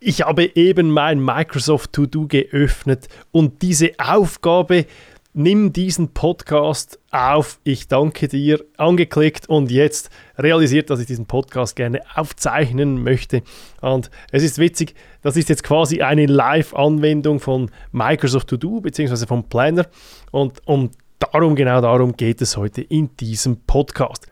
[0.00, 4.86] ich habe eben mein Microsoft To-Do geöffnet und diese Aufgabe,
[5.34, 7.60] nimm diesen Podcast auf.
[7.64, 13.42] Ich danke dir, angeklickt und jetzt realisiert, dass ich diesen Podcast gerne aufzeichnen möchte.
[13.82, 19.26] Und es ist witzig, das ist jetzt quasi eine Live-Anwendung von Microsoft To Do bzw.
[19.26, 19.86] vom Planner
[20.30, 24.29] und um darum, genau darum geht es heute in diesem Podcast.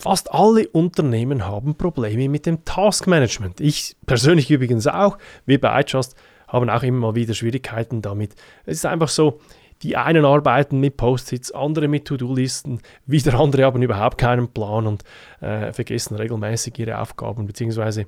[0.00, 3.60] Fast alle Unternehmen haben Probleme mit dem Taskmanagement.
[3.60, 5.18] Ich persönlich übrigens auch.
[5.44, 6.14] Wir bei iTrust
[6.46, 8.36] haben auch immer mal wieder Schwierigkeiten damit.
[8.64, 9.40] Es ist einfach so,
[9.82, 15.02] die einen arbeiten mit Post-its, andere mit To-Do-Listen, wieder andere haben überhaupt keinen Plan und
[15.40, 18.06] äh, vergessen regelmäßig ihre Aufgaben, beziehungsweise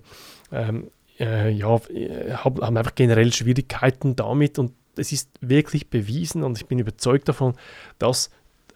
[0.53, 1.81] ähm, äh, ja,
[2.45, 7.55] haben einfach generell Schwierigkeiten damit und es ist wirklich bewiesen und ich bin überzeugt davon,
[7.99, 8.31] dass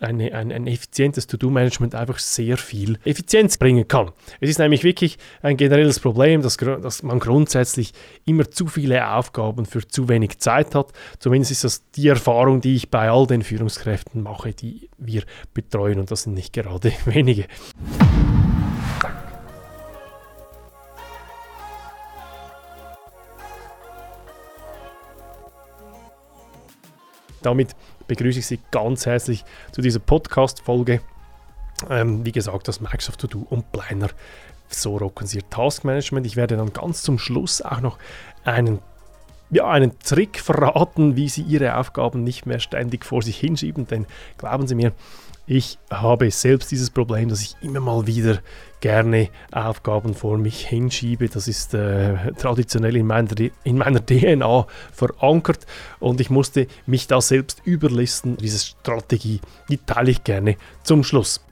[0.05, 4.13] eine, ein, ein effizientes To-Do-Management einfach sehr viel Effizienz bringen kann.
[4.41, 7.93] Es ist nämlich wirklich ein generelles Problem, dass, dass man grundsätzlich
[8.25, 10.93] immer zu viele Aufgaben für zu wenig Zeit hat.
[11.19, 15.99] Zumindest ist das die Erfahrung, die ich bei all den Führungskräften mache, die wir betreuen
[15.99, 17.46] und das sind nicht gerade wenige.
[27.43, 31.01] Damit begrüße ich Sie ganz herzlich zu dieser Podcast-Folge.
[31.91, 34.09] Ähm, wie gesagt, das Microsoft To Do und Planner.
[34.69, 36.27] So rocken Sie Ihr Taskmanagement.
[36.27, 37.99] Ich werde dann ganz zum Schluss auch noch
[38.45, 38.80] einen
[39.51, 43.87] ja, einen Trick verraten, wie Sie Ihre Aufgaben nicht mehr ständig vor sich hinschieben.
[43.87, 44.07] Denn
[44.39, 44.93] glauben Sie mir,
[45.46, 48.38] ich habe selbst dieses Problem, dass ich immer mal wieder
[48.80, 51.28] gerne Aufgaben vor mich hinschiebe.
[51.28, 53.30] Das ist äh, traditionell in meiner,
[53.62, 55.66] in meiner DNA verankert
[56.00, 58.37] und ich musste mich da selbst überlisten.
[58.38, 61.45] Diese Strategie, die teile ich gerne zum Schluss.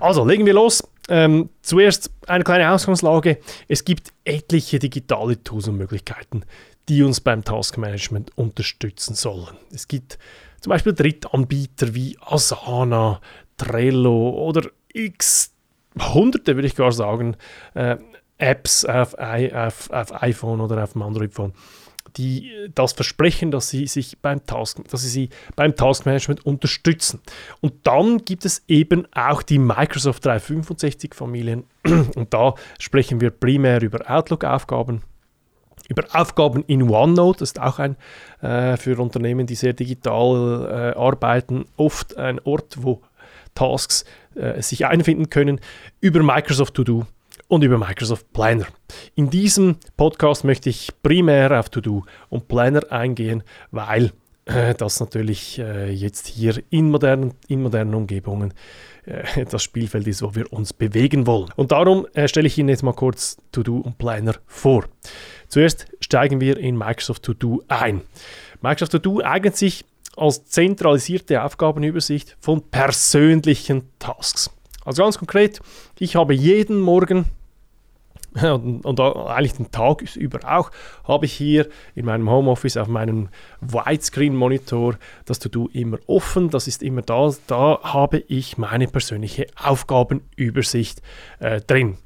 [0.00, 0.82] Also, legen wir los.
[1.08, 3.38] Ähm, zuerst eine kleine Ausgangslage.
[3.68, 6.44] Es gibt etliche digitale Tools und Möglichkeiten,
[6.88, 9.56] die uns beim Taskmanagement unterstützen sollen.
[9.72, 10.18] Es gibt
[10.60, 13.20] zum Beispiel Drittanbieter wie Asana,
[13.56, 15.52] Trello oder x
[15.98, 17.36] hunderte, würde ich gar sagen,
[17.74, 17.96] äh,
[18.38, 21.52] Apps auf, auf, auf, iPhone oder auf dem Android-Phone,
[22.16, 27.20] die das versprechen, dass sie sich beim Task, dass sie, sie beim Taskmanagement unterstützen.
[27.60, 31.64] Und dann gibt es eben auch die Microsoft 365-Familien.
[32.16, 35.02] Und da sprechen wir primär über Outlook-Aufgaben,
[35.88, 37.96] über Aufgaben in OneNote, das ist auch ein
[38.40, 43.02] äh, für Unternehmen, die sehr digital äh, arbeiten, oft ein Ort, wo
[43.54, 44.04] Tasks
[44.34, 45.60] äh, sich einfinden können,
[46.00, 47.06] über Microsoft To Do
[47.48, 48.66] und über Microsoft Planner.
[49.14, 54.12] In diesem Podcast möchte ich primär auf To Do und Planner eingehen, weil
[54.46, 58.52] äh, das natürlich äh, jetzt hier in modernen, in modernen Umgebungen
[59.06, 61.50] äh, das Spielfeld ist, wo wir uns bewegen wollen.
[61.56, 64.84] Und darum stelle ich Ihnen jetzt mal kurz To Do und Planner vor.
[65.48, 68.02] Zuerst steigen wir in Microsoft To Do ein.
[68.60, 69.84] Microsoft To Do eignet sich
[70.16, 74.50] als zentralisierte Aufgabenübersicht von persönlichen Tasks.
[74.84, 75.60] Also ganz konkret,
[75.98, 77.26] ich habe jeden Morgen
[78.42, 80.70] und, und, eigentlich den Tag über auch,
[81.06, 83.28] habe ich hier in meinem Homeoffice auf meinem
[83.60, 91.00] Widescreen-Monitor das To-Do immer offen, das ist immer da, da habe ich meine persönliche Aufgabenübersicht
[91.38, 91.98] äh, drin.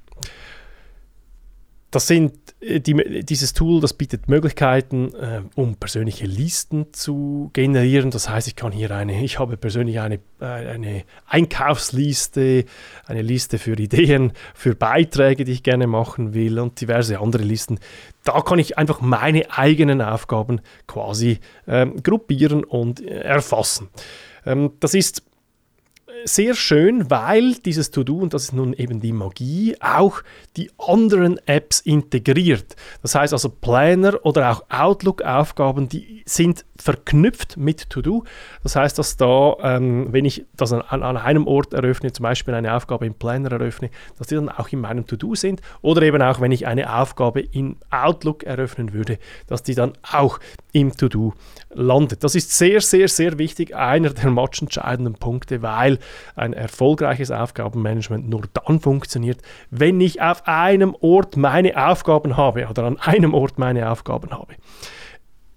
[1.91, 8.11] Das sind äh, die, dieses Tool, das bietet Möglichkeiten, äh, um persönliche Listen zu generieren.
[8.11, 12.67] Das heißt, ich kann hier eine, ich habe persönlich eine, äh, eine Einkaufsliste,
[13.07, 17.79] eine Liste für Ideen, für Beiträge, die ich gerne machen will und diverse andere Listen.
[18.25, 23.89] Da kann ich einfach meine eigenen Aufgaben quasi ähm, gruppieren und äh, erfassen.
[24.45, 25.23] Ähm, das ist
[26.25, 30.23] sehr schön, weil dieses To-Do, und das ist nun eben die Magie, auch
[30.57, 32.77] die anderen Apps integriert.
[33.03, 38.25] Das heißt also Planner oder auch Outlook-Aufgaben, die sind verknüpft mit To-Do.
[38.63, 42.55] Das heißt, dass da, ähm, wenn ich das an, an, einem Ort eröffne, zum Beispiel
[42.55, 45.61] eine Aufgabe im Planner eröffne, dass die dann auch in meinem To-Do sind.
[45.83, 50.39] Oder eben auch, wenn ich eine Aufgabe in Outlook eröffnen würde, dass die dann auch
[50.73, 51.35] im To-Do
[51.71, 52.25] landet.
[52.25, 55.99] Das ist sehr, sehr, sehr wichtig, einer der matchentscheidenden Punkte, weil
[56.37, 62.85] ein erfolgreiches Aufgabenmanagement nur dann funktioniert, wenn ich auf einem Ort meine Aufgaben habe oder
[62.85, 64.55] an einem Ort meine Aufgaben habe.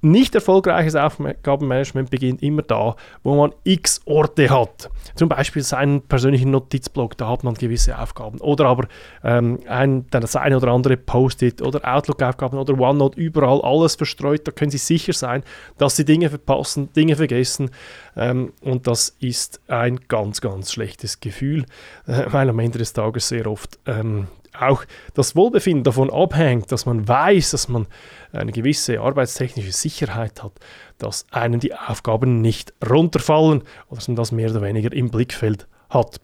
[0.03, 4.89] Nicht erfolgreiches Aufgabenmanagement beginnt immer da, wo man x Orte hat.
[5.13, 8.39] Zum Beispiel seinen persönlichen Notizblock, da hat man gewisse Aufgaben.
[8.41, 8.87] Oder aber
[9.23, 14.47] ähm, ein, das eine oder andere Post-it oder Outlook-Aufgaben oder OneNote, überall alles verstreut.
[14.47, 15.43] Da können Sie sicher sein,
[15.77, 17.69] dass Sie Dinge verpassen, Dinge vergessen.
[18.15, 21.65] Ähm, und das ist ein ganz, ganz schlechtes Gefühl,
[22.07, 24.27] äh, weil am Ende des Tages sehr oft ähm,
[24.61, 27.87] auch das Wohlbefinden davon abhängt, dass man weiß, dass man
[28.31, 30.53] eine gewisse arbeitstechnische Sicherheit hat,
[30.97, 35.67] dass einem die Aufgaben nicht runterfallen oder dass man das mehr oder weniger im Blickfeld
[35.89, 36.21] hat.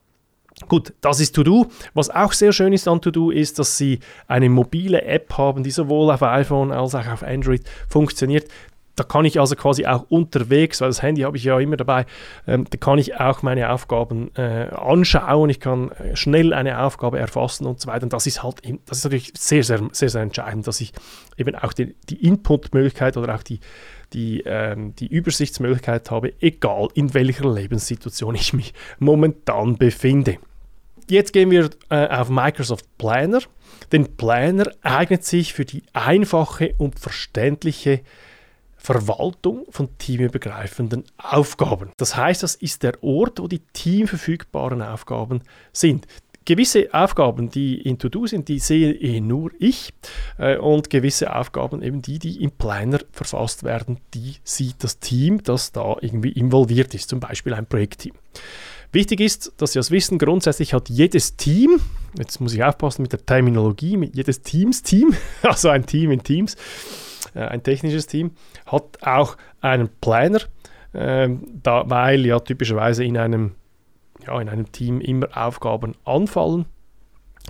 [0.68, 1.68] Gut, das ist To-Do.
[1.94, 5.70] Was auch sehr schön ist an To-Do ist, dass sie eine mobile App haben, die
[5.70, 8.48] sowohl auf iPhone als auch auf Android funktioniert.
[8.98, 12.06] Da kann ich also quasi auch unterwegs, weil das Handy habe ich ja immer dabei,
[12.48, 17.20] ähm, da kann ich auch meine Aufgaben äh, anschauen, ich kann äh, schnell eine Aufgabe
[17.20, 18.04] erfassen und so weiter.
[18.04, 20.94] Und das ist halt, das ist natürlich sehr, sehr, sehr, sehr entscheidend, dass ich
[21.38, 23.60] eben auch die, die Input-Möglichkeit oder auch die,
[24.14, 30.40] die, ähm, die Übersichtsmöglichkeit habe, egal in welcher Lebenssituation ich mich momentan befinde.
[31.08, 33.42] Jetzt gehen wir äh, auf Microsoft Planner.
[33.92, 38.02] Denn Planner eignet sich für die einfache und verständliche
[38.78, 41.92] Verwaltung von teamübergreifenden Aufgaben.
[41.98, 45.42] Das heißt, das ist der Ort, wo die teamverfügbaren Aufgaben
[45.74, 46.08] sind.
[46.46, 49.94] Gewisse Aufgaben, die in To-Do sind, die sehe eh nur ich
[50.38, 55.44] äh, und gewisse Aufgaben, eben die, die im Planner verfasst werden, die sieht das Team,
[55.44, 58.14] das da irgendwie involviert ist, zum Beispiel ein Projektteam.
[58.94, 61.82] Wichtig ist, dass Sie das wissen, grundsätzlich hat jedes Team,
[62.18, 66.24] jetzt muss ich aufpassen mit der Terminologie, mit jedes Teams Team, also ein Team in
[66.24, 66.56] Teams,
[67.42, 68.32] ein technisches Team,
[68.66, 70.40] hat auch einen Planner,
[70.94, 71.30] äh,
[71.64, 73.56] da, weil ja typischerweise in einem,
[74.26, 76.66] ja, in einem Team immer Aufgaben anfallen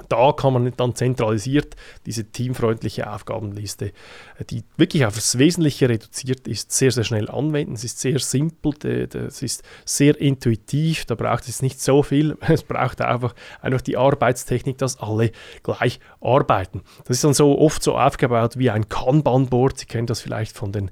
[0.09, 6.47] da kann man dann zentralisiert diese teamfreundliche Aufgabenliste, äh, die wirklich auf das Wesentliche reduziert
[6.47, 7.73] ist, sehr, sehr schnell anwenden.
[7.73, 8.73] Es ist sehr simpel,
[9.13, 12.37] es ist sehr intuitiv, da braucht es nicht so viel.
[12.57, 15.31] Es braucht einfach, einfach die Arbeitstechnik, dass alle
[15.63, 16.81] gleich arbeiten.
[17.05, 19.77] Das ist dann so oft so aufgebaut wie ein Kanban-Board.
[19.77, 20.89] Sie kennen das vielleicht von den,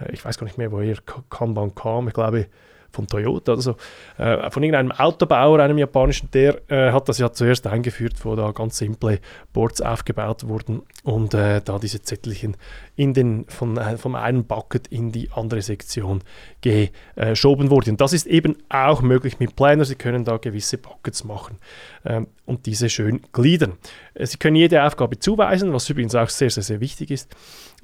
[0.00, 0.96] äh, ich weiß gar nicht mehr, woher
[1.30, 2.08] Kanban kam.
[2.08, 2.48] Ich glaube,
[2.96, 3.76] von Toyota oder so,
[4.18, 8.50] äh, von irgendeinem Autobauer, einem japanischen, der äh, hat das ja zuerst eingeführt, wo da
[8.50, 9.20] ganz simple
[9.52, 12.56] Boards aufgebaut wurden und äh, da diese Zettelchen
[12.96, 16.22] in den, von, äh, vom einen Bucket in die andere Sektion
[16.62, 17.90] geschoben wurden.
[17.90, 19.84] Und das ist eben auch möglich mit Planner.
[19.84, 21.58] Sie können da gewisse Buckets machen
[22.04, 23.74] ähm, und diese schön gliedern.
[24.14, 27.34] Äh, Sie können jede Aufgabe zuweisen, was übrigens auch sehr, sehr, sehr wichtig ist.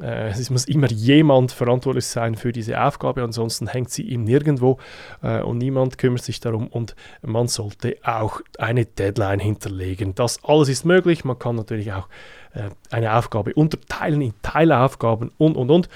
[0.03, 4.79] Äh, es muss immer jemand verantwortlich sein für diese Aufgabe, ansonsten hängt sie ihm nirgendwo
[5.23, 10.15] äh, und niemand kümmert sich darum und man sollte auch eine Deadline hinterlegen.
[10.15, 11.25] Das alles ist möglich.
[11.25, 12.09] Man kann natürlich auch
[12.55, 15.89] äh, eine Aufgabe unterteilen in Teilaufgaben und, und, und.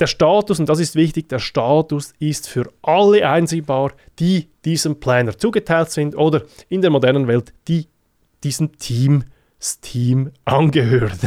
[0.00, 5.36] Der Status, und das ist wichtig, der Status ist für alle einsehbar, die diesem Planner
[5.36, 7.88] zugeteilt sind oder in der modernen Welt, die
[8.44, 9.24] diesem Team,
[9.80, 11.18] Team angehören.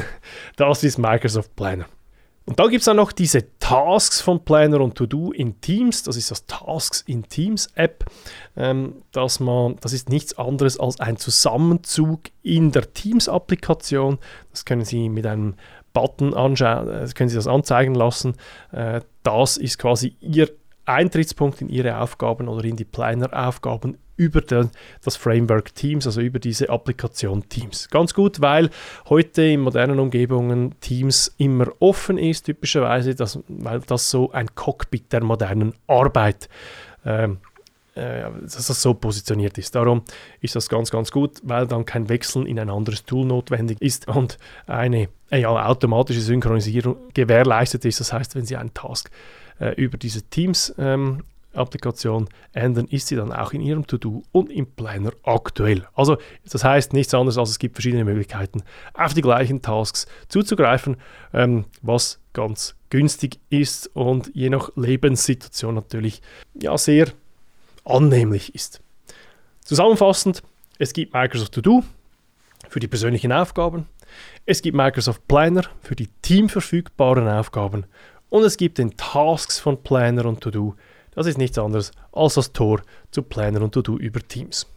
[0.55, 1.85] Das ist Microsoft Planner.
[2.51, 6.03] Und da gibt es dann noch diese Tasks von Planner und To-Do in Teams.
[6.03, 8.03] Das ist das Tasks in Teams App.
[8.57, 14.19] Ähm, dass man, das ist nichts anderes als ein Zusammenzug in der Teams-Applikation.
[14.49, 15.53] Das können Sie mit einem
[15.93, 18.35] Button anschauen, äh, können Sie das anzeigen lassen.
[18.73, 20.51] Äh, das ist quasi Ihr
[20.83, 26.69] Eintrittspunkt in Ihre Aufgaben oder in die Planner-Aufgaben über das Framework Teams, also über diese
[26.69, 27.89] Applikation Teams.
[27.89, 28.69] Ganz gut, weil
[29.09, 35.11] heute in modernen Umgebungen Teams immer offen ist, typischerweise, das, weil das so ein Cockpit
[35.11, 36.49] der modernen Arbeit
[37.05, 37.39] ähm,
[37.93, 39.75] äh, dass das so positioniert ist.
[39.75, 40.03] Darum
[40.39, 44.07] ist das ganz, ganz gut, weil dann kein Wechseln in ein anderes Tool notwendig ist
[44.07, 47.99] und eine ja, automatische Synchronisierung gewährleistet ist.
[47.99, 49.11] Das heißt, wenn Sie einen Task
[49.59, 54.51] äh, über diese Teams ähm, Applikation ändern, ist sie dann auch in Ihrem To-Do und
[54.51, 55.85] im Planner aktuell.
[55.93, 56.17] Also
[56.49, 60.97] das heißt nichts anderes, als es gibt verschiedene Möglichkeiten, auf die gleichen Tasks zuzugreifen,
[61.33, 66.21] ähm, was ganz günstig ist und je nach Lebenssituation natürlich
[66.53, 67.07] ja sehr
[67.83, 68.81] annehmlich ist.
[69.63, 70.43] Zusammenfassend,
[70.79, 71.83] es gibt Microsoft To-Do
[72.69, 73.87] für die persönlichen Aufgaben,
[74.45, 77.85] es gibt Microsoft Planner für die teamverfügbaren Aufgaben
[78.29, 80.75] und es gibt den Tasks von Planner und To-Do
[81.13, 84.67] das ist nichts anderes als das Tor zu Planner und To-Do über Teams.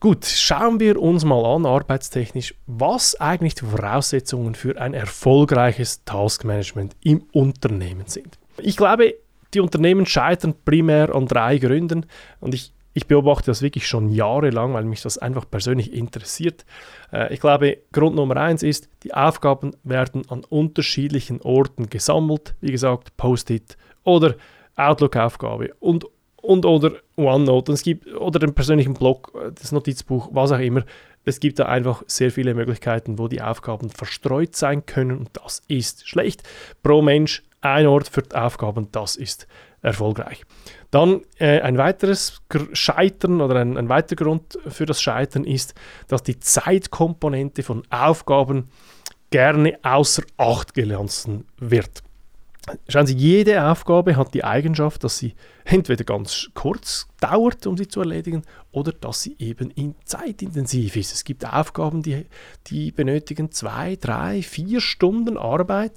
[0.00, 6.94] Gut, schauen wir uns mal an, arbeitstechnisch, was eigentlich die Voraussetzungen für ein erfolgreiches Taskmanagement
[7.02, 8.38] im Unternehmen sind.
[8.58, 9.14] Ich glaube,
[9.54, 12.04] die Unternehmen scheitern primär an drei Gründen
[12.40, 16.66] und ich, ich beobachte das wirklich schon jahrelang, weil mich das einfach persönlich interessiert.
[17.10, 22.54] Äh, ich glaube, Grund Nummer eins ist, die Aufgaben werden an unterschiedlichen Orten gesammelt.
[22.60, 24.34] Wie gesagt, Post-it oder
[24.76, 30.52] Outlook-Aufgabe und, und oder OneNote und es gibt, oder den persönlichen Blog, das Notizbuch, was
[30.52, 30.84] auch immer.
[31.24, 35.62] Es gibt da einfach sehr viele Möglichkeiten, wo die Aufgaben verstreut sein können und das
[35.68, 36.42] ist schlecht.
[36.82, 39.46] Pro Mensch ein Ort für die Aufgaben, das ist
[39.80, 40.44] erfolgreich.
[40.90, 45.74] Dann äh, ein weiteres Scheitern oder ein, ein weiterer Grund für das Scheitern ist,
[46.08, 48.70] dass die Zeitkomponente von Aufgaben
[49.30, 52.02] gerne außer Acht gelassen wird.
[52.88, 57.88] Schauen Sie, jede Aufgabe hat die Eigenschaft, dass sie entweder ganz kurz dauert, um sie
[57.88, 61.12] zu erledigen, oder dass sie eben in zeitintensiv ist.
[61.12, 62.26] Es gibt Aufgaben, die,
[62.66, 65.92] die benötigen zwei, drei, vier Stunden Arbeit.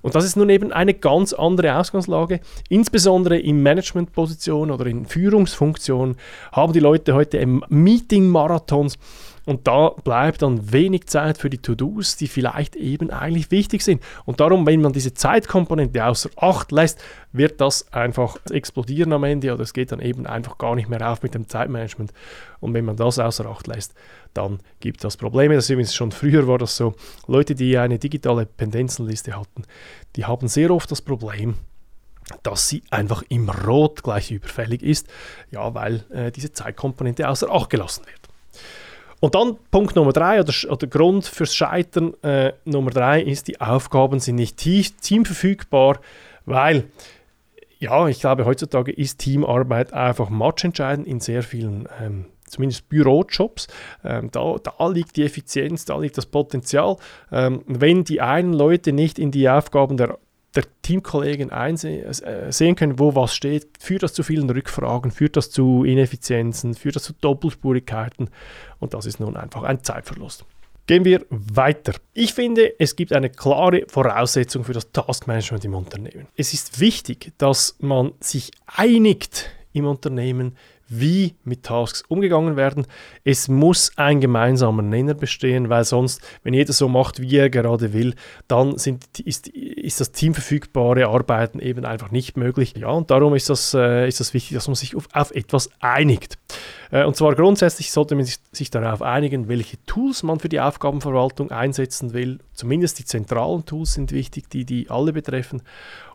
[0.00, 2.40] Und das ist nun eben eine ganz andere Ausgangslage.
[2.68, 6.16] Insbesondere in Managementpositionen oder in Führungsfunktionen
[6.50, 8.98] haben die Leute heute Meeting-Marathons
[9.44, 14.02] und da bleibt dann wenig Zeit für die To-Dos, die vielleicht eben eigentlich wichtig sind.
[14.24, 17.02] Und darum, wenn man diese Zeitkomponente außer Acht lässt,
[17.32, 21.10] wird das einfach explodieren am Ende oder es geht dann eben einfach gar nicht mehr
[21.10, 22.12] auf mit dem Zeitmanagement.
[22.60, 23.94] Und wenn man das außer Acht lässt,
[24.34, 25.54] dann gibt das Probleme.
[25.54, 26.94] Das übrigens schon früher war das so.
[27.26, 29.64] Leute, die eine digitale Pendenzenliste hatten,
[30.16, 31.56] die haben sehr oft das Problem,
[32.42, 35.08] dass sie einfach im Rot gleich überfällig ist,
[35.50, 38.22] ja, weil äh, diese Zeitkomponente außer Acht gelassen wird.
[39.20, 43.60] Und dann Punkt Nummer drei oder, oder Grund fürs Scheitern äh, Nummer drei ist, die
[43.60, 46.00] Aufgaben sind nicht teamverfügbar,
[46.44, 46.84] weil
[47.82, 53.66] ja, ich glaube, heutzutage ist Teamarbeit einfach matchentscheidend in sehr vielen, ähm, zumindest Bürojobs.
[54.04, 56.96] Ähm, da, da liegt die Effizienz, da liegt das Potenzial.
[57.32, 60.18] Ähm, wenn die einen Leute nicht in die Aufgaben der
[60.54, 65.50] der Teamkollegen einsehen äh, können, wo was steht, führt das zu vielen Rückfragen, führt das
[65.50, 68.28] zu Ineffizienzen, führt das zu Doppelspurigkeiten
[68.78, 70.44] und das ist nun einfach ein Zeitverlust.
[70.92, 71.94] Gehen wir weiter.
[72.12, 76.26] Ich finde, es gibt eine klare Voraussetzung für das Taskmanagement im Unternehmen.
[76.36, 80.54] Es ist wichtig, dass man sich einigt im Unternehmen,
[80.88, 82.86] wie mit Tasks umgegangen werden.
[83.24, 87.94] Es muss ein gemeinsamer Nenner bestehen, weil sonst, wenn jeder so macht, wie er gerade
[87.94, 88.14] will,
[88.46, 92.74] dann sind, ist, ist das teamverfügbare Arbeiten eben einfach nicht möglich.
[92.76, 95.70] Ja, und darum ist das, äh, ist das wichtig, dass man sich auf, auf etwas
[95.80, 96.36] einigt.
[96.92, 101.50] Äh, und zwar grundsätzlich sollte man sich, darauf einigen, welche Tools man für die Aufgabenverwaltung
[101.50, 102.38] einsetzen will.
[102.52, 105.62] Zumindest die zentralen Tools sind wichtig, die die alle betreffen.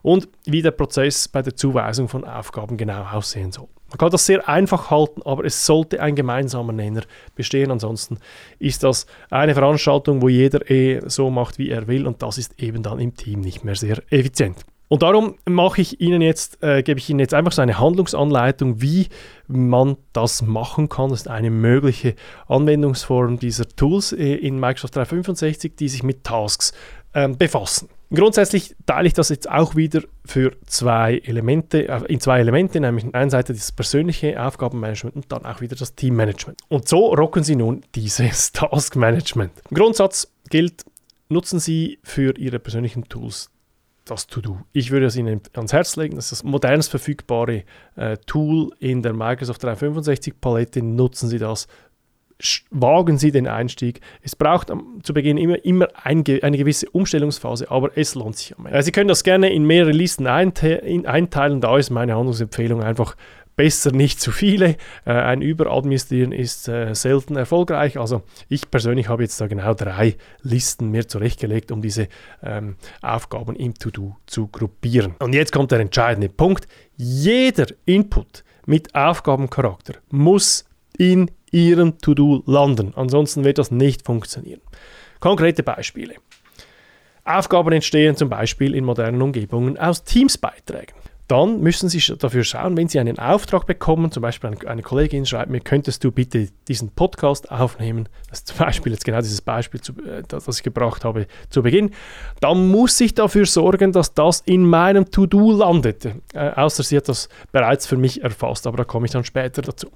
[0.02, 3.68] Und wie der Prozess bei der Zuweisung von Aufgaben genau aussehen soll.
[3.90, 7.04] Man kann das sehr einfach halten, aber es sollte ein gemeinsamer Nenner
[7.36, 7.72] bestehen.
[7.72, 8.20] Ansonsten
[8.60, 12.62] ist das eine Veranstaltung, wo jeder eh so macht, wie er will und das ist
[12.62, 14.66] eben dann im Team nicht mehr sehr effizient.
[14.90, 18.82] Und darum mache ich Ihnen jetzt, äh, gebe ich Ihnen jetzt einfach so eine Handlungsanleitung,
[18.82, 19.08] wie
[19.48, 21.10] man das machen kann.
[21.10, 22.16] Das ist eine mögliche
[22.48, 26.74] Anwendungsform dieser Tools äh, in Microsoft 365, die sich mit Tasks
[27.14, 27.90] ähm, befassen.
[28.14, 33.04] Grundsätzlich teile ich das jetzt auch wieder für zwei Elemente, äh, in zwei Elemente, nämlich
[33.04, 36.62] auf der einen Seite das persönliche Aufgabenmanagement und dann auch wieder das Teammanagement.
[36.70, 39.52] Und so rocken Sie nun dieses Taskmanagement.
[39.70, 40.86] Im Grundsatz gilt,
[41.28, 43.50] nutzen Sie für Ihre persönlichen Tools
[44.12, 44.60] das To-Do.
[44.74, 47.64] Ich würde es Ihnen ans Herz legen, das ist das modernst verfügbare
[47.96, 50.82] äh, Tool in der Microsoft 365 Palette.
[50.82, 51.68] Nutzen Sie das
[52.70, 54.02] wagen Sie den Einstieg.
[54.22, 58.58] Es braucht am, zu Beginn immer, immer ein, eine gewisse Umstellungsphase, aber es lohnt sich
[58.58, 58.82] am Ende.
[58.84, 61.62] Sie können das gerne in mehrere Listen einteilen.
[61.62, 63.16] Da ist meine Handlungsempfehlung einfach
[63.58, 64.78] besser nicht zu viele.
[65.04, 68.00] Äh, ein Überadministrieren ist äh, selten erfolgreich.
[68.00, 72.08] Also ich persönlich habe jetzt da genau drei Listen mir zurechtgelegt, um diese
[72.42, 75.16] ähm, Aufgaben im To-Do zu gruppieren.
[75.20, 76.70] Und jetzt kommt der entscheidende Punkt.
[76.96, 80.64] Jeder Input mit Aufgabencharakter muss
[80.98, 82.94] in Ihrem To-Do landen.
[82.96, 84.62] Ansonsten wird das nicht funktionieren.
[85.20, 86.16] Konkrete Beispiele.
[87.24, 90.96] Aufgaben entstehen zum Beispiel in modernen Umgebungen aus Teams-Beiträgen.
[91.28, 95.52] Dann müssen Sie dafür schauen, wenn Sie einen Auftrag bekommen, zum Beispiel eine Kollegin schreibt
[95.52, 99.82] mir, könntest du bitte diesen Podcast aufnehmen, das ist zum Beispiel jetzt genau dieses Beispiel,
[100.06, 101.92] äh, das ich gebracht habe zu Beginn,
[102.40, 107.10] dann muss ich dafür sorgen, dass das in meinem To-Do landet, äh, außer sie hat
[107.10, 109.90] das bereits für mich erfasst, aber da komme ich dann später dazu.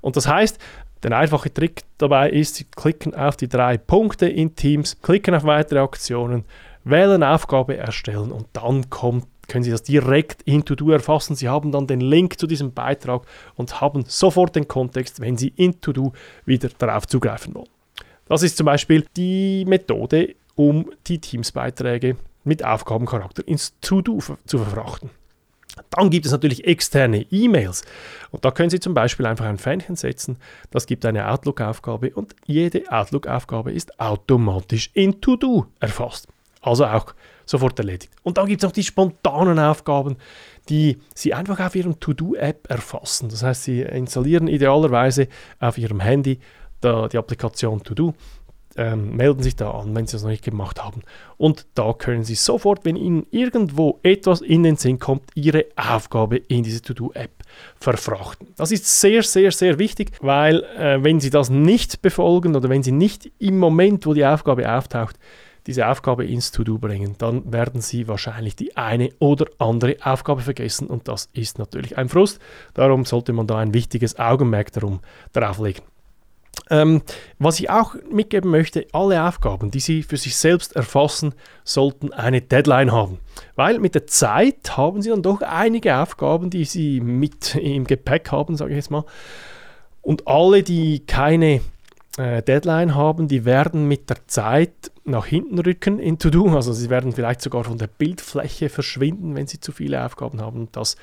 [0.00, 0.58] Und das heißt,
[1.02, 5.44] der einfache Trick dabei ist, Sie klicken auf die drei Punkte in Teams, klicken auf
[5.44, 6.44] weitere Aktionen,
[6.84, 11.34] wählen Aufgabe erstellen und dann kommt, können Sie das direkt in To-Do erfassen.
[11.34, 13.26] Sie haben dann den Link zu diesem Beitrag
[13.56, 16.12] und haben sofort den Kontext, wenn Sie in To-Do
[16.46, 17.68] wieder darauf zugreifen wollen.
[18.26, 25.10] Das ist zum Beispiel die Methode, um die Teams-Beiträge mit Aufgabencharakter ins To-Do zu verfrachten.
[25.90, 27.84] Dann gibt es natürlich externe E-Mails.
[28.30, 30.36] Und da können Sie zum Beispiel einfach ein Fähnchen setzen.
[30.70, 36.28] Das gibt eine Outlook-Aufgabe und jede Outlook-Aufgabe ist automatisch in To-Do erfasst.
[36.60, 37.14] Also auch
[37.50, 38.12] sofort erledigt.
[38.22, 40.16] Und dann gibt es auch die spontanen Aufgaben,
[40.68, 43.28] die Sie einfach auf Ihrem To-Do-App erfassen.
[43.28, 45.28] Das heißt, Sie installieren idealerweise
[45.58, 46.38] auf Ihrem Handy
[46.82, 48.14] die Applikation To-Do
[48.76, 51.02] ähm, melden sich da an, wenn Sie das noch nicht gemacht haben.
[51.36, 56.36] Und da können Sie sofort, wenn Ihnen irgendwo etwas in den Sinn kommt, Ihre Aufgabe
[56.36, 57.32] in diese To-Do-App
[57.78, 58.48] verfrachten.
[58.56, 62.82] Das ist sehr, sehr, sehr wichtig, weil äh, wenn Sie das nicht befolgen oder wenn
[62.82, 65.16] Sie nicht im Moment, wo die Aufgabe auftaucht,
[65.66, 70.86] diese Aufgabe ins To-Do bringen, dann werden Sie wahrscheinlich die eine oder andere Aufgabe vergessen
[70.86, 72.40] und das ist natürlich ein Frust.
[72.74, 75.00] Darum sollte man da ein wichtiges Augenmerk darum,
[75.32, 75.82] darauf legen.
[76.68, 77.02] Ähm,
[77.38, 82.42] was ich auch mitgeben möchte, alle Aufgaben, die Sie für sich selbst erfassen, sollten eine
[82.42, 83.18] Deadline haben.
[83.56, 88.30] Weil mit der Zeit haben Sie dann doch einige Aufgaben, die Sie mit im Gepäck
[88.30, 89.04] haben, sage ich jetzt mal.
[90.02, 91.60] Und alle, die keine
[92.16, 96.54] äh, Deadline haben, die werden mit der Zeit nach hinten rücken in To-Do.
[96.54, 100.68] Also sie werden vielleicht sogar von der Bildfläche verschwinden, wenn sie zu viele Aufgaben haben.
[100.72, 100.96] Das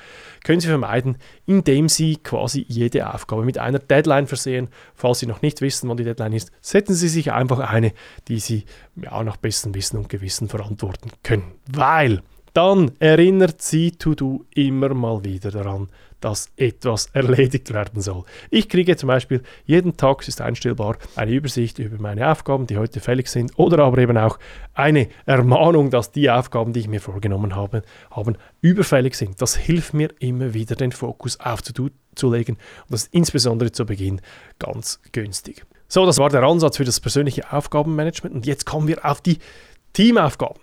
[0.44, 4.68] können sie vermeiden, indem sie quasi jede Aufgabe mit einer Deadline versehen.
[4.94, 7.92] Falls Sie noch nicht wissen, wann die Deadline ist, setzen Sie sich einfach eine,
[8.28, 8.64] die Sie
[8.96, 11.52] ja, nach bestem Wissen und Gewissen verantworten können.
[11.70, 12.22] Weil
[12.54, 15.88] dann erinnert Sie To-Do immer mal wieder daran,
[16.20, 18.24] dass etwas erledigt werden soll.
[18.50, 22.76] Ich kriege zum Beispiel jeden Tag, es ist einstellbar, eine Übersicht über meine Aufgaben, die
[22.76, 24.38] heute fällig sind, oder aber eben auch
[24.74, 29.40] eine Ermahnung, dass die Aufgaben, die ich mir vorgenommen habe, haben, überfällig sind.
[29.40, 34.20] Das hilft mir immer wieder, den Fokus aufzulegen und das ist insbesondere zu Beginn
[34.58, 35.64] ganz günstig.
[35.88, 39.38] So, das war der Ansatz für das persönliche Aufgabenmanagement und jetzt kommen wir auf die
[39.94, 40.60] Teamaufgaben.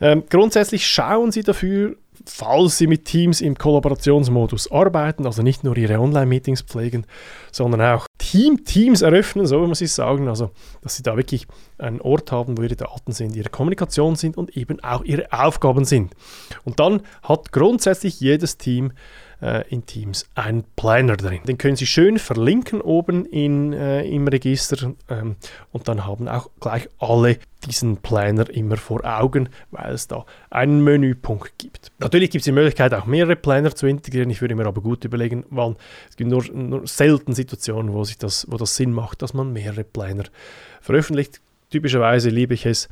[0.00, 1.96] Ähm, grundsätzlich schauen Sie dafür,
[2.26, 7.06] falls Sie mit Teams im Kollaborationsmodus arbeiten, also nicht nur Ihre Online-Meetings pflegen,
[7.52, 10.50] sondern auch Team-Teams eröffnen, so muss ich sagen, also
[10.82, 11.46] dass Sie da wirklich
[11.78, 15.84] einen Ort haben, wo Ihre Daten sind, Ihre Kommunikation sind und eben auch Ihre Aufgaben
[15.84, 16.14] sind.
[16.64, 18.92] Und dann hat grundsätzlich jedes Team
[19.40, 21.40] äh, in Teams einen Planner drin.
[21.46, 25.36] Den können Sie schön verlinken oben in, äh, im Register ähm,
[25.72, 30.82] und dann haben auch gleich alle diesen Planner immer vor Augen, weil es da einen
[30.82, 31.92] Menüpunkt gibt.
[31.98, 34.30] Natürlich gibt es die Möglichkeit, auch mehrere Planner zu integrieren.
[34.30, 35.76] Ich würde mir aber gut überlegen, wann
[36.08, 39.52] es gibt nur, nur selten Situationen, wo, sich das, wo das Sinn macht, dass man
[39.52, 40.24] mehrere Planner
[40.80, 41.40] veröffentlicht.
[41.70, 42.88] Typischerweise liebe ich es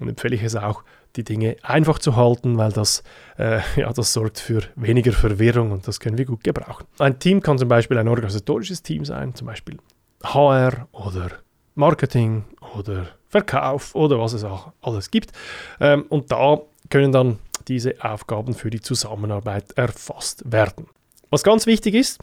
[0.00, 0.82] und empfehle ich es auch,
[1.16, 3.02] die Dinge einfach zu halten, weil das,
[3.38, 6.86] äh, ja, das sorgt für weniger Verwirrung und das können wir gut gebrauchen.
[6.98, 9.78] Ein Team kann zum Beispiel ein organisatorisches Team sein, zum Beispiel
[10.22, 11.30] HR oder
[11.74, 12.44] Marketing
[12.76, 15.32] oder Verkauf oder was es auch alles gibt.
[15.80, 20.86] Ähm, und da können dann diese Aufgaben für die Zusammenarbeit erfasst werden.
[21.30, 22.20] Was ganz wichtig ist,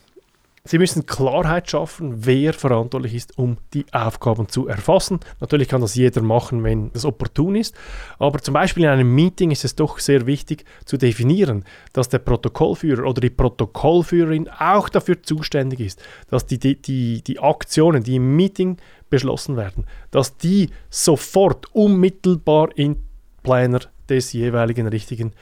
[0.64, 5.20] Sie müssen Klarheit schaffen, wer verantwortlich ist, um die Aufgaben zu erfassen.
[5.40, 7.74] Natürlich kann das jeder machen, wenn das opportun ist,
[8.20, 12.20] aber zum Beispiel in einem Meeting ist es doch sehr wichtig zu definieren, dass der
[12.20, 18.18] Protokollführer oder die Protokollführerin auch dafür zuständig ist, dass die, die, die, die Aktionen, die
[18.18, 18.78] im Meeting
[19.10, 22.98] beschlossen werden, dass die sofort unmittelbar in
[23.42, 25.34] Planner des jeweiligen richtigen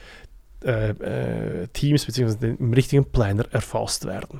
[0.64, 2.56] äh, äh, Teams bzw.
[2.58, 4.40] im richtigen Planner erfasst werden.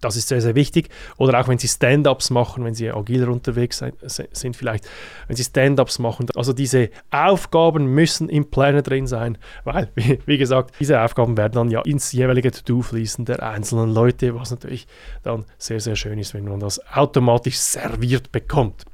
[0.00, 0.88] Das ist sehr, sehr wichtig.
[1.16, 4.88] Oder auch wenn Sie Stand-ups machen, wenn Sie agiler unterwegs sind, vielleicht,
[5.26, 6.26] wenn Sie Stand-ups machen.
[6.34, 11.70] Also diese Aufgaben müssen im Planner drin sein, weil, wie, gesagt, diese Aufgaben werden dann
[11.70, 14.86] ja ins jeweilige To-Do fließen der einzelnen Leute, was natürlich
[15.22, 18.84] dann sehr, sehr schön ist, wenn man das automatisch serviert bekommt.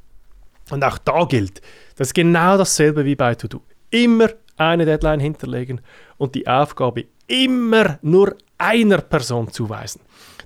[0.70, 1.61] Und auch da gilt,
[1.96, 3.61] das ist genau dasselbe wie bei To-Do.
[3.90, 5.81] Immer eine Deadline hinterlegen
[6.16, 10.00] und die Aufgabe immer nur einer Person zuweisen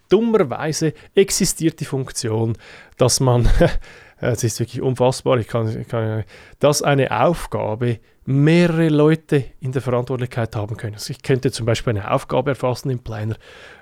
[0.08, 2.56] dummerweise existiert die Funktion,
[2.96, 3.48] dass man,
[4.20, 6.24] es ist wirklich unfassbar, ich kann, ich kann,
[6.58, 10.94] dass eine Aufgabe mehrere Leute in der Verantwortlichkeit haben können.
[10.94, 13.36] Also ich könnte zum Beispiel eine Aufgabe erfassen im Planner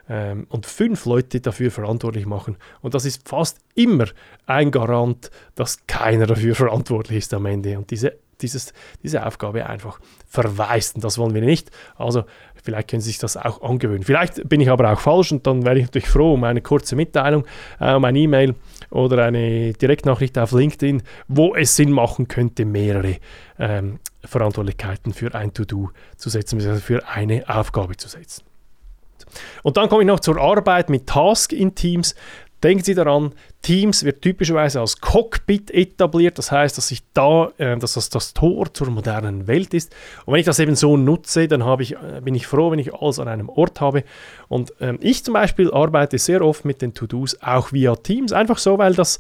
[0.08, 2.56] ähm, und fünf Leute dafür verantwortlich machen.
[2.82, 4.06] Und das ist fast immer
[4.46, 7.78] ein Garant, dass keiner dafür verantwortlich ist am Ende.
[7.78, 10.96] Und diese dieses, diese Aufgabe einfach verweist.
[10.96, 11.70] Und das wollen wir nicht.
[11.96, 12.24] Also
[12.62, 14.02] vielleicht können Sie sich das auch angewöhnen.
[14.02, 16.96] Vielleicht bin ich aber auch falsch und dann wäre ich natürlich froh um eine kurze
[16.96, 17.44] Mitteilung,
[17.80, 18.54] äh, um eine E-Mail
[18.90, 23.16] oder eine Direktnachricht auf LinkedIn, wo es Sinn machen könnte, mehrere
[23.58, 28.44] ähm, Verantwortlichkeiten für ein To-Do zu setzen, also für eine Aufgabe zu setzen.
[29.62, 32.14] Und dann komme ich noch zur Arbeit mit Task in Teams.
[32.64, 37.76] Denken Sie daran, Teams wird typischerweise als Cockpit etabliert, das heißt, dass ich da, äh,
[37.76, 39.94] dass das das Tor zur modernen Welt ist.
[40.24, 42.94] Und wenn ich das eben so nutze, dann ich, äh, bin ich froh, wenn ich
[42.94, 44.04] alles an einem Ort habe.
[44.48, 48.56] Und ähm, ich zum Beispiel arbeite sehr oft mit den To-Dos auch via Teams, einfach
[48.56, 49.18] so, weil das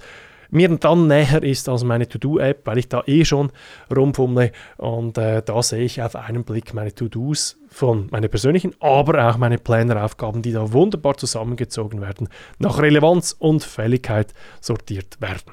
[0.54, 3.50] mir dann näher ist als meine To-Do-App, weil ich da eh schon
[3.94, 9.28] rumfummle und äh, da sehe ich auf einen Blick meine To-Dos von meinen persönlichen, aber
[9.28, 15.52] auch meine Planeraufgaben, die da wunderbar zusammengezogen werden, nach Relevanz und Fälligkeit sortiert werden.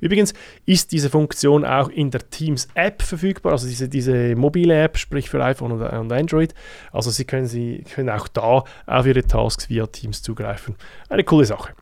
[0.00, 0.34] Übrigens
[0.66, 5.42] ist diese Funktion auch in der Teams-App verfügbar, also diese, diese mobile App, sprich für
[5.42, 6.54] iPhone und, und Android.
[6.92, 10.74] Also Sie können, Sie können auch da auf Ihre Tasks via Teams zugreifen.
[11.08, 11.72] Eine coole Sache.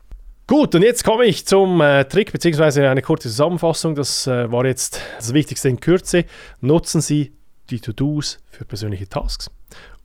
[0.47, 3.95] Gut, und jetzt komme ich zum äh, Trick beziehungsweise eine kurze Zusammenfassung.
[3.95, 6.25] Das äh, war jetzt das Wichtigste in Kürze.
[6.61, 7.33] Nutzen Sie
[7.71, 9.49] die To-Dos für persönliche Tasks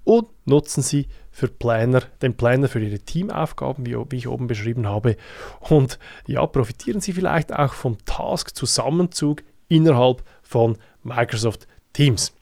[0.05, 4.89] und nutzen Sie für Planner, den Planner für Ihre Teamaufgaben, wie, wie ich oben beschrieben
[4.89, 5.17] habe.
[5.61, 12.33] Und ja, profitieren Sie vielleicht auch vom Task-Zusammenzug innerhalb von Microsoft Teams.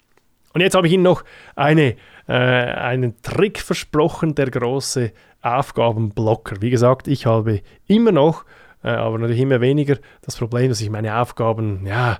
[0.55, 1.25] Und jetzt habe ich Ihnen noch
[1.57, 1.97] eine,
[2.29, 5.13] äh, einen Trick versprochen, der große
[5.57, 6.61] Aufgabenblocker.
[6.61, 8.45] Wie gesagt, ich habe immer noch,
[8.83, 12.19] äh, aber natürlich immer weniger, das Problem, dass ich meine Aufgaben, ja,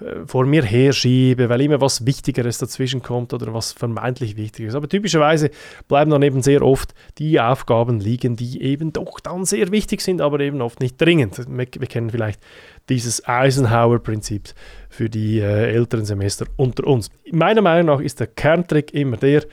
[0.00, 4.74] äh, vor mir herschiebe, weil immer was Wichtigeres dazwischen kommt oder was vermeintlich Wichtiges.
[4.74, 5.50] Aber typischerweise
[5.88, 10.20] bleiben dann eben sehr oft die Aufgaben liegen, die eben doch dann sehr wichtig sind,
[10.20, 11.38] aber eben oft nicht dringend.
[11.38, 12.40] Wir, wir kennen vielleicht
[12.88, 14.50] dieses Eisenhower-Prinzip
[14.88, 17.10] für die äh, älteren Semester unter uns.
[17.32, 19.44] Meiner Meinung nach ist der Kerntrick immer der,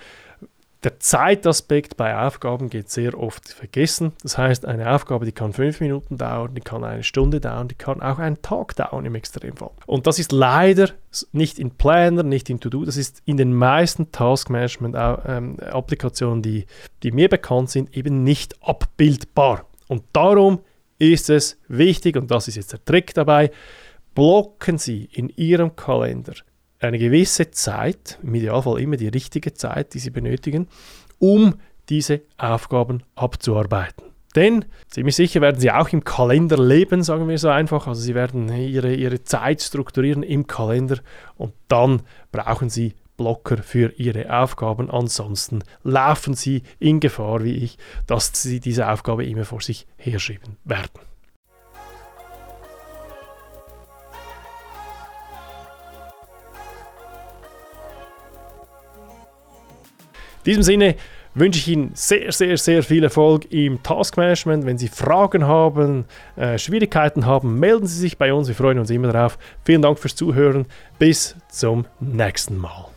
[0.86, 4.14] der Zeitaspekt bei Aufgaben geht sehr oft vergessen.
[4.22, 7.76] Das heißt, eine Aufgabe, die kann fünf Minuten dauern, die kann eine Stunde dauern, die
[7.76, 9.72] kann auch einen Tag dauern im Extremfall.
[9.88, 10.92] Und das ist leider
[11.32, 16.68] nicht in Planner, nicht in To-Do, das ist in den meisten Task-Management-Applikationen, die,
[17.02, 19.66] die mir bekannt sind, eben nicht abbildbar.
[19.88, 20.60] Und darum
[21.00, 23.50] ist es wichtig, und das ist jetzt der Trick dabei,
[24.14, 26.36] blocken Sie in Ihrem Kalender
[26.80, 30.68] eine gewisse Zeit, im Idealfall immer die richtige Zeit, die Sie benötigen,
[31.20, 31.56] um
[31.90, 34.06] diese Aufgaben abzuarbeiten.
[34.36, 37.88] Denn ziemlich sicher werden Sie auch im Kalender leben, sagen wir so einfach.
[37.88, 41.00] Also Sie werden Ihre, Ihre Zeit strukturieren im Kalender
[41.38, 44.92] und dann brauchen Sie Blocker für Ihre Aufgaben.
[44.92, 50.58] Ansonsten laufen Sie in Gefahr, wie ich, dass Sie diese Aufgabe immer vor sich herschieben
[50.66, 51.00] werden.
[60.46, 60.96] In diesem Sinne
[61.34, 64.64] wünsche ich Ihnen sehr, sehr, sehr viel Erfolg im Taskmanagement.
[64.64, 66.06] Wenn Sie Fragen haben,
[66.36, 68.48] äh, Schwierigkeiten haben, melden Sie sich bei uns.
[68.48, 69.40] Wir freuen uns immer darauf.
[69.64, 70.68] Vielen Dank fürs Zuhören.
[71.00, 72.95] Bis zum nächsten Mal.